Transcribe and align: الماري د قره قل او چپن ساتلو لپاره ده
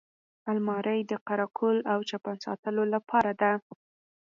الماري 0.51 0.99
د 1.11 1.13
قره 1.27 1.47
قل 1.57 1.75
او 1.91 1.99
چپن 2.09 2.35
ساتلو 2.45 2.83
لپاره 2.93 3.31
ده 3.41 3.51